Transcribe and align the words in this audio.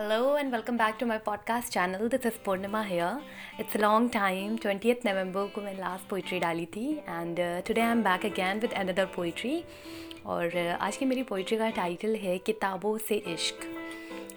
Hello 0.00 0.36
and 0.36 0.50
welcome 0.50 0.78
back 0.78 0.98
to 0.98 1.04
my 1.04 1.18
podcast 1.18 1.70
channel. 1.70 2.08
This 2.08 2.24
is 2.24 2.32
Purnima 2.42 2.86
here. 2.86 3.20
It's 3.58 3.74
a 3.74 3.78
long 3.78 4.08
time. 4.08 4.56
20th 4.58 5.04
November 5.04 5.42
को 5.54 5.60
मैं 5.60 5.74
last 5.78 6.08
poetry 6.12 6.40
डाली 6.40 6.64
थी 6.66 6.84
and 7.16 7.40
uh, 7.40 7.48
today 7.68 7.84
I'm 7.88 8.02
back 8.02 8.24
again 8.24 8.62
with 8.62 8.76
another 8.78 9.06
poetry. 9.16 9.52
और 10.26 10.48
uh, 10.50 10.80
आज 10.80 10.96
की 10.96 11.06
मेरी 11.06 11.24
poetry 11.24 11.58
का 11.58 11.70
title 11.72 12.16
है 12.22 12.38
किताबों 12.38 12.96
से 12.98 13.22
इश्क 13.34 13.68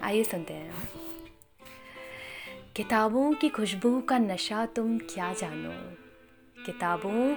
आइए 0.02 0.24
सुनते 0.24 0.54
हैं 0.54 0.84
किताबों 2.76 3.32
की 3.32 3.48
खुशबू 3.48 4.00
का 4.00 4.18
नशा 4.18 4.66
तुम 4.66 4.98
क्या 4.98 5.32
जानो 5.32 5.76
किताबों 6.66 7.36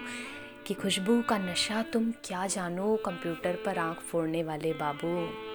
की 0.68 0.74
खुशबू 0.74 1.22
का 1.30 1.38
नशा 1.38 1.84
तुम 1.94 2.12
क्या 2.26 2.48
जानो 2.48 2.96
कंप्यूटर 3.06 3.64
पर 3.66 3.78
आँख 3.80 4.00
फोड़ने 4.00 4.44
वाले 4.44 4.74
बाबू 4.74 5.47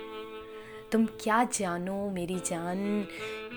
तुम 0.92 1.06
क्या 1.06 1.44
जानो 1.44 2.10
मेरी 2.10 2.38
जान 2.38 3.06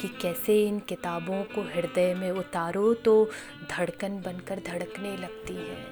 कि 0.02 0.08
कैसे 0.08 0.68
इन 0.68 0.80
किताबों 0.80 1.44
को 1.44 1.62
हृदय 1.62 2.14
में 2.14 2.32
उतारो 2.32 2.94
तो 2.94 3.26
धड़कन 3.72 4.22
बनकर 4.22 4.60
धड़कने 4.60 5.18
लगती 5.18 5.54
है। 5.54 5.84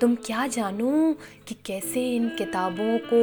तुम 0.00 0.14
क्या 0.14 0.46
जानो 0.46 1.16
कि 1.48 1.54
कैसे 1.66 2.16
इन 2.16 2.28
किताबों 2.28 2.98
को 3.12 3.22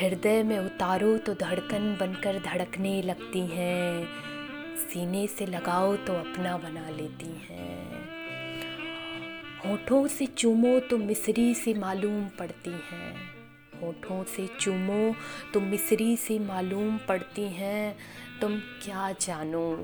हृदय 0.00 0.42
में 0.42 0.58
उतारो 0.58 1.16
तो 1.18 1.34
धड़कन 1.34 1.96
बनकर 2.00 2.38
धड़कने 2.38 3.02
लगती 3.02 3.40
हैं। 3.40 4.06
सीने 4.78 5.26
से 5.26 5.46
लगाओ 5.46 5.96
तो 5.96 6.12
अपना 6.12 6.56
बना 6.56 6.88
लेती 6.90 7.26
हैं। 7.26 8.02
होठों 9.66 10.06
से 10.06 10.26
चूमो 10.26 10.78
तो 10.80 10.98
मिसरी 10.98 11.54
से 11.54 11.74
मालूम 11.74 12.28
पड़ती 12.38 12.70
हैं। 12.70 13.33
होठों 13.82 14.24
से 14.24 14.48
चूमो 14.60 15.14
तो 15.54 15.60
मिसरी 15.60 16.16
से 16.16 16.38
मालूम 16.38 16.98
पड़ती 16.98 17.42
हैं। 17.42 17.98
तुम 18.40 18.58
क्या 18.58 19.12
जानो? 19.12 19.76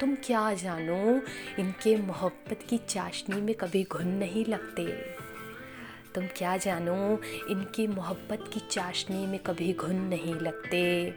तुम 0.00 0.14
क्या 0.14 0.54
जानो? 0.54 1.22
इनके 1.62 1.96
मोहब्बत 1.96 2.58
की 2.68 2.78
चाशनी 2.78 3.40
में 3.40 3.54
कभी 3.54 3.84
घुन 3.84 4.08
नहीं 4.08 4.44
लगते। 4.44 4.86
तुम 6.14 6.26
क्या 6.26 6.56
जानो? 6.56 7.20
इनकी 7.48 7.86
मोहब्बत 7.86 8.50
की 8.54 8.60
चाशनी 8.70 9.26
में 9.26 9.38
कभी 9.38 9.72
घुन 9.72 9.96
नहीं 9.96 10.34
लगते। 10.34 11.10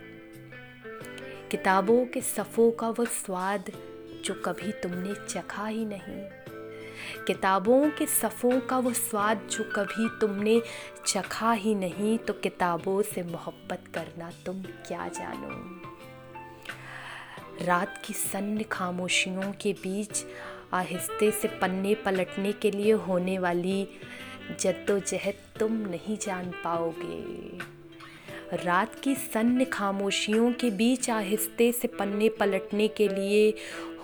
किताबों 1.51 2.05
के 2.05 2.21
सफ़ों 2.21 2.71
का 2.71 2.89
वो 2.89 3.05
स्वाद 3.05 3.71
जो 4.25 4.33
कभी 4.33 4.71
तुमने 4.71 5.13
चखा 5.27 5.67
ही 5.67 5.85
नहीं। 5.85 6.42
किताबों 7.27 7.89
के 7.89 8.05
सफ़ों 8.05 8.59
का 8.59 8.77
वो 8.77 8.93
स्वाद 8.93 9.47
जो 9.51 9.63
कभी 9.75 10.09
तुमने 10.21 10.61
चखा 11.07 11.51
ही 11.51 11.75
नहीं 11.75 12.17
तो 12.17 12.33
किताबों 12.33 13.01
से 13.01 13.23
मोहब्बत 13.23 13.83
करना 13.95 14.31
तुम 14.45 14.61
क्या 14.87 15.07
जानो। 15.07 15.81
रात 17.65 18.01
की 18.05 18.13
सन्न 18.13 18.63
खामोशियों 18.63 19.51
के 19.61 19.73
बीच 19.73 20.25
आहिस्ते 20.73 21.31
से 21.31 21.47
पन्ने 21.47 21.95
पलटने 21.95 22.51
के 22.51 22.71
लिए 22.71 22.91
होने 22.91 23.39
वाली 23.39 23.87
जद्दोजहद 24.59 25.33
तुम 25.59 25.73
नहीं 25.73 26.17
जान 26.17 26.51
पाओगे। 26.63 27.82
रात 28.53 28.95
की 29.03 29.15
सन्न 29.15 29.65
खामोशियों 29.65 30.51
के 30.51 30.69
बीच 30.69 31.09
आहिस्ते 31.09 31.71
से 31.71 31.87
पन्ने 31.87 32.29
पलटने 32.29 32.87
के 32.87 33.07
लिए 33.07 33.53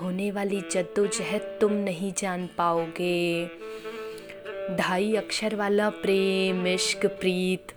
होने 0.02 0.32
वाली 0.32 0.62
जद्दोजहद 0.72 1.42
तुम 1.42 1.74
नहीं 1.74 2.14
जान 2.18 2.50
पाओगे। 2.58 3.48
ढाई 4.76 5.16
अक्षर 5.16 5.56
वाला 5.56 5.90
प्रेम, 5.90 6.68
इश्क, 6.68 7.06
प्रीत 7.06 7.68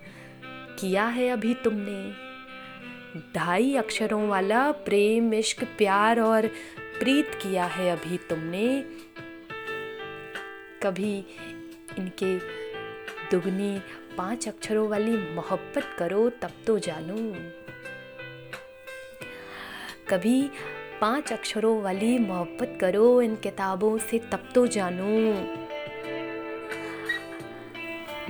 किया 0.79 1.05
है 1.05 1.29
अभी 1.29 1.53
तुमने। 1.53 2.13
ढाई 3.35 3.75
अक्षरों 3.75 4.27
वाला 4.27 4.71
प्रेम, 4.71 5.33
इश्क, 5.33 5.63
प्यार 5.63 6.19
और 6.19 6.47
प्रीत 6.99 7.31
किया 7.35 7.65
है 7.65 7.97
अभी 7.97 8.17
तुमने। 8.17 8.85
कभी 10.83 11.17
इनके 11.99 12.37
दुगनी 13.31 13.81
पाँच 14.17 14.47
अक्षरों 14.47 14.89
वाली 14.89 15.17
मोहब्बत 15.17 15.95
करो, 15.99 16.29
तब 16.29 16.51
तो 16.67 16.79
जानो। 16.79 17.15
कभी 20.09 20.49
पाँच 21.01 21.33
अक्षरों 21.33 21.81
वाली 21.81 22.17
मोहब्बत 22.19 22.77
करो, 22.81 23.21
इन 23.21 23.35
किताबों 23.35 23.97
से 23.97 24.19
तब 24.19 24.49
तो 24.55 24.67
जानो। 24.67 25.33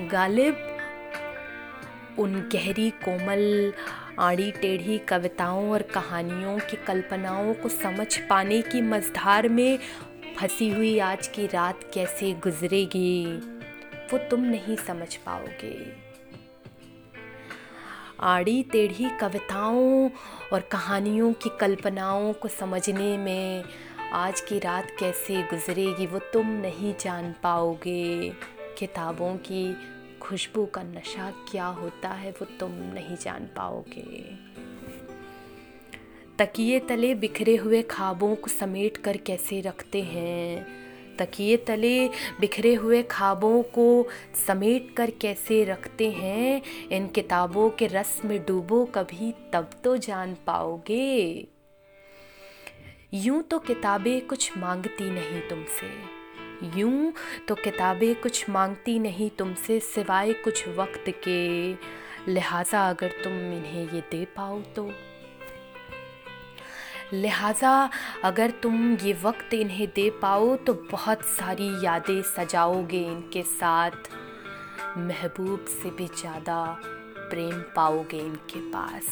गालिब, 0.08 0.56
उन 2.20 2.50
गहरी 2.54 2.90
कोमल, 2.90 3.74
आड़ी 4.20 4.52
टेढ़ी 4.52 4.98
कविताओं 4.98 5.70
और 5.72 5.82
कहानियों 5.82 6.60
की 6.60 6.78
कल्पनाओं 6.78 7.54
को 7.54 7.70
समझ 7.70 8.18
पाने 8.18 8.62
की 8.62 8.82
मझधार 8.82 9.50
में 9.50 9.80
फंसी 10.40 10.70
हुई 10.70 11.00
आज 11.00 11.28
की 11.28 11.48
रात 11.48 11.80
कैसे 11.94 12.34
गुजरेगी? 12.34 13.53
वो 14.14 14.20
तुम 14.20 14.42
नहीं 14.42 14.76
समझ 14.76 15.16
पाओगे। 15.16 15.92
आड़ी 18.20 18.64
टेढ़ी 18.64 19.10
कविताओं 19.20 20.10
और 20.54 20.60
कहानियों 20.62 21.34
की 21.34 21.50
कल्पनाओं 21.60 22.34
को 22.34 22.48
समझने 22.48 23.18
में 23.18 23.64
आज 24.12 24.42
की 24.42 24.60
रात 24.60 24.88
कैसे 25.00 25.42
गुजरेगी 25.42 26.06
वो 26.06 26.20
तुम 26.20 26.48
नहीं 26.48 26.94
जान 27.00 27.36
पाओगे। 27.44 28.30
किताबों 28.78 29.36
की 29.36 29.78
खुशबू 30.22 30.66
का 30.66 30.84
नशा 30.84 31.32
क्या 31.52 31.66
होता 31.66 32.10
है 32.10 32.32
वो 32.32 32.46
तुम 32.60 32.72
नहीं 32.72 33.18
जान 33.18 33.46
पाओगे। 33.46 34.38
तकिए 36.40 36.80
तले 36.80 37.16
बिखरे 37.16 37.56
हुए 37.56 37.82
ख्वाबों 37.82 38.36
को 38.36 38.48
समेट 38.48 38.98
कर 38.98 39.18
कैसे 39.18 39.62
रखते 39.62 40.02
हैं? 40.02 40.83
तकिए 41.20 41.58
तले 41.58 42.08
बिखरे 42.40 42.74
हुए 42.74 43.02
ख्वाबों 43.04 43.62
को 43.64 44.06
समेट 44.48 44.94
कर 44.98 45.12
कैसे 45.12 45.64
रखते 45.64 46.10
हैं? 46.12 46.62
इन 46.92 47.08
किताबों 47.08 47.70
के 47.70 47.88
रस 47.88 48.22
में 48.26 48.46
डूबो 48.46 48.86
कभी 48.86 49.34
तब 49.54 49.70
तो 49.84 49.98
जान 49.98 50.36
पाओगे। 50.48 51.48
यूँ 53.14 53.42
तो 53.44 53.60
किताबें 53.60 54.28
कुछ 54.28 54.58
मांगती 54.58 55.10
नहीं 55.12 55.42
तुमसे। 55.50 55.92
यूँ 56.80 57.14
तो 57.48 57.56
किताबें 57.56 58.16
कुछ 58.16 58.50
मांगती 58.50 59.00
नहीं 59.00 59.30
तुमसे 59.30 59.80
सिवाय 59.80 60.34
कुछ 60.34 60.68
वक्त 60.68 61.04
के। 61.28 61.74
लिहाजा 62.32 62.90
अगर 62.90 63.12
तुम 63.24 63.34
इन्हें 63.34 63.94
ये 63.94 64.02
दे 64.12 64.26
पाओ 64.26 64.62
तो। 64.62 64.90
लिहाजा 67.14 67.90
अगर 68.24 68.52
तुम 68.64 68.94
ये 68.96 69.14
वक्त 69.24 69.54
इन्हें 69.54 69.88
दे 69.96 70.10
पाओ 70.22 70.56
तो 70.58 70.74
बहुत 70.92 71.26
सारी 71.30 71.70
यादें 71.84 72.22
सजाओगे 72.28 73.02
इनके 73.02 73.42
साथ। 73.42 74.10
महबूब 75.00 75.66
से 75.72 75.90
भी 75.90 76.08
ज़्यादा 76.10 76.58
प्रेम 77.30 77.62
पाओगे 77.76 78.20
इनके 78.20 78.60
पास। 78.72 79.06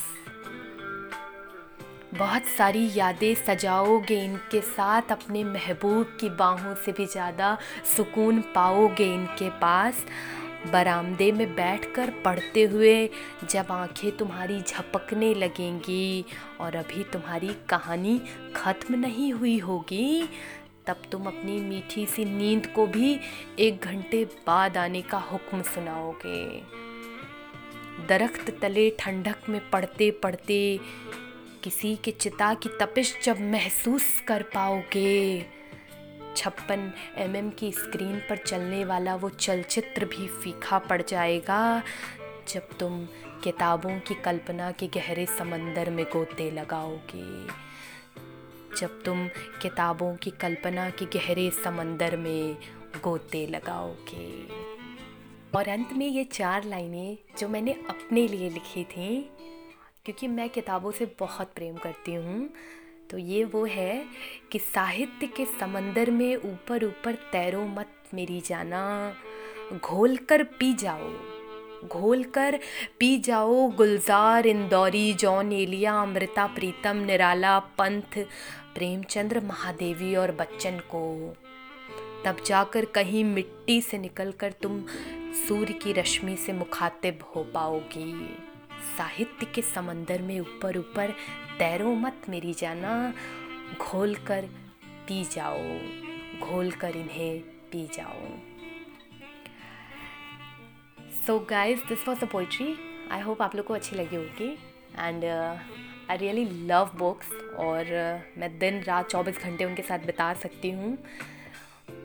बहुत 2.14 2.46
सारी 2.58 2.90
यादें 2.96 3.34
सजाओगे 3.38 4.24
इनके 4.24 4.62
साथ, 4.62 5.12
अपने 5.12 5.44
महबूब 5.44 6.18
की 6.22 6.30
बाहों 6.36 6.74
से 6.76 6.92
भी 6.92 7.06
ज़्यादा 7.08 7.58
सुकून 7.96 8.42
पाओगे 8.56 9.14
इनके 9.14 9.50
पास। 9.60 10.06
बरामदे 10.68 11.32
में 11.32 11.56
बैठकर 11.56 12.10
पढ़ते 12.10 12.64
हुए 12.64 13.10
जब 13.50 13.66
आँखें 13.72 14.18
तुम्हारी 14.18 14.62
झपकने 14.62 15.34
लगेंगी 15.34 16.26
और 16.60 16.76
अभी 16.76 17.04
तुम्हारी 17.04 17.56
कहानी 17.70 18.22
ख़त्म 18.56 18.96
नहीं 18.96 19.34
हुई 19.34 19.58
होगी, 19.58 20.30
तब 20.88 21.02
तुम 21.12 21.26
अपनी 21.26 21.60
मीठी 21.60 22.06
सी 22.06 22.26
नींद 22.26 22.68
को 22.68 22.88
भी 22.88 23.20
एक 23.60 23.82
घंटे 23.82 24.26
बाद 24.26 24.78
आने 24.78 25.02
का 25.02 25.18
हुक्म 25.18 25.62
सुनाओगे। 25.62 26.64
दरख्त 28.08 28.58
तले 28.62 28.90
ठंडक 29.00 29.50
में 29.50 29.70
पढ़ते 29.70 30.12
पढ़ते 30.12 30.80
किसी 31.64 31.96
के 31.96 32.12
चिता 32.12 32.54
की 32.54 32.70
तपिश 32.80 33.20
जब 33.24 33.42
महसूस 33.42 34.24
कर 34.28 34.44
पाओगे 34.44 35.61
छप्पन 36.36 36.92
एम 37.18 37.50
की 37.50 37.72
स्क्रीन 37.72 38.20
पर 38.30 38.38
चलने 38.38 38.84
वाला 38.86 39.16
वो 39.16 39.30
चलचित्र 39.30 40.06
भी 40.06 40.28
फीका 40.28 40.80
पड़ 40.80 41.02
जाएगा, 41.02 41.82
जब 42.48 42.70
तुम 42.80 43.06
किताबों 43.44 44.00
की 44.00 44.14
कल्पना 44.16 44.72
के 44.72 44.88
गहरे 44.88 45.26
समंदर 45.28 45.90
में 45.90 46.04
गोते 46.06 46.50
लगाओगे। 46.52 47.26
जब 48.78 49.02
तुम 49.04 49.28
किताबों 49.62 50.16
की 50.16 50.32
कल्पना 50.32 50.90
के 50.90 51.06
गहरे 51.18 51.50
समंदर 51.64 52.18
में 52.18 52.58
गोते 53.04 53.46
लगाओगे। 53.48 54.28
और 55.56 55.68
अंत 55.68 55.90
में 55.94 56.08
ये 56.08 56.24
चार 56.24 56.64
लाइनें 56.64 57.18
जो 57.40 57.48
मैंने 57.48 57.72
अपने 57.90 58.28
लिए 58.28 58.50
लिखी 58.50 58.84
थी, 58.84 59.20
क्योंकि 60.06 60.28
मैं 60.28 60.50
किताबों 60.50 60.92
से 60.92 61.06
बहुत 61.20 61.52
प्रेम 61.56 61.76
करती 61.76 62.14
हूँ 62.14 62.50
तो 63.12 63.18
ये 63.18 63.44
वो 63.44 63.66
है 63.66 64.04
कि 64.52 64.60
साहित्य 64.60 65.28
के 65.28 65.46
समंदर 65.60 66.12
में 66.12 66.36
ऊपर 66.36 66.84
ऊपर 66.86 67.16
तैरो 67.32 67.66
मत 67.68 67.88
मेरी 68.14 68.40
जाना। 68.42 69.14
घोल 69.74 70.18
कर 70.18 70.44
पी 70.44 70.74
जाओ, 70.74 71.10
घोल 71.88 72.24
कर 72.24 72.60
पी 73.00 73.18
जाओ 73.18 73.68
गुलजार 73.68 74.46
इंदौरी, 74.46 75.14
जॉन 75.14 75.52
एलिया, 75.54 75.94
अमृता, 76.02 76.46
प्रीतम, 76.48 76.98
निराला, 76.98 77.58
पंथ, 77.60 78.18
प्रेमचंद्र, 78.76 79.40
महादेवी 79.40 80.16
और 80.16 80.32
बच्चन 80.32 80.80
को। 80.96 81.34
तब 82.26 82.44
जाकर 82.46 82.86
कहीं 82.86 83.24
मिट्टी 83.24 83.82
से 83.82 83.98
निकलकर 83.98 84.52
तुम 84.52 84.84
सूर्य 85.48 85.74
की 85.74 85.94
रश्मि 85.94 86.36
से 86.36 86.54
मुखातिब 86.54 87.20
हो 87.36 87.44
पाओगी। 87.44 88.38
साहित्य 88.98 89.46
के 89.56 89.62
समंदर 89.62 90.22
में 90.22 90.40
ऊपर 90.40 90.78
ऊपर 90.78 91.14
तैरो 91.60 91.94
मत 91.96 92.30
मेरी 92.30 92.54
जाना 92.54 93.14
घोल 93.80 94.16
कर 94.28 94.46
पी 95.08 95.24
जाओ 95.32 96.40
घोल 96.40 96.72
कर 96.82 96.96
इन्हें 96.98 97.40
पी 97.72 97.86
जाओ। 97.94 98.28
So 101.26 101.40
guys 101.50 101.80
this 101.90 102.08
was 102.08 102.20
the 102.20 102.28
poetry 102.32 102.76
I 103.12 103.22
hope 103.22 103.42
आप 103.42 103.56
लोग 103.56 103.66
को 103.66 103.74
अच्छी 103.74 103.96
लगी 103.96 104.16
होगी। 104.16 104.52
And 105.00 105.26
I 105.26 106.18
really 106.18 106.46
love 106.68 106.92
books 106.98 107.32
और 107.60 107.84
uh, 107.84 108.40
मैं 108.40 108.58
दिन 108.60 108.82
रात 108.84 109.10
चौबीस 109.10 109.38
घंटे 109.38 109.66
उनके 109.66 109.82
साथ 109.82 110.06
बिता 110.06 110.34
सकती 110.34 110.72
हूँ। 110.72 110.98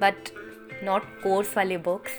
बट 0.01 0.31
नॉट 0.85 1.05
कोर्स 1.23 1.57
वाले 1.57 1.77
बुक्स 1.89 2.19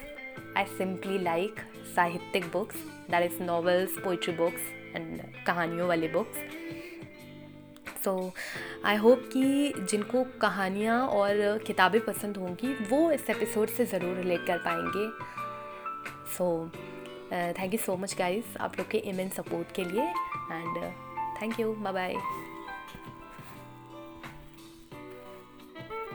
आई 0.58 0.66
सिंपली 0.78 1.18
लाइक 1.24 1.60
साहित्यिक 1.96 2.46
books 2.52 2.76
that 3.12 3.32
is 3.32 3.42
novels 3.44 3.98
poetry 4.04 4.34
books 4.34 4.62
and 4.96 5.22
कहानियों 5.48 5.88
वाले 5.88 6.08
बुक्स 6.08 6.38
सो 8.04 8.32
आई 8.86 8.96
होप 8.96 9.30
कि 9.34 9.74
जिनको 9.90 10.24
कहानियाँ 10.42 11.00
और 11.08 11.58
किताबें 11.68 12.00
पसंद 12.06 12.38
होंगी, 12.38 12.74
वो 12.92 13.12
इस 13.12 13.30
एपिसोड 13.30 13.70
से 13.70 13.86
ज़रूर 13.86 14.16
रिलेट 14.16 14.46
कर 14.48 14.58
पाएँगे. 14.58 15.10
So 16.38 16.70
thank 17.32 17.74
you 17.74 17.80
so 17.86 17.96
much 17.98 18.16
guys 18.20 18.58
आप 18.62 18.78
लोग 18.78 18.90
के 18.90 18.98
इमेन 19.10 19.30
सपोर्ट 19.30 19.76
के 19.76 19.84
लिए 19.84 20.04
and 20.52 20.84
thank 21.42 21.60
you 21.60 21.74
bye 21.74 21.94
bye 21.94 22.16